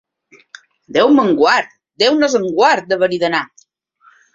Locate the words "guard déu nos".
1.43-2.41